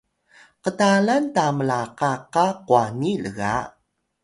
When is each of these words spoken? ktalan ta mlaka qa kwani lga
ktalan 0.63 1.23
ta 1.35 1.45
mlaka 1.57 2.11
qa 2.33 2.47
kwani 2.65 3.11
lga 3.25 3.55